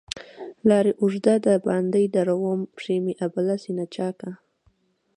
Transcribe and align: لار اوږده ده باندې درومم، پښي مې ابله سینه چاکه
لار 0.69 0.85
اوږده 1.01 1.35
ده 1.45 1.53
باندې 1.67 2.03
درومم، 2.15 2.61
پښي 2.75 2.97
مې 3.03 3.13
ابله 3.25 3.55
سینه 3.63 3.85
چاکه 3.95 4.31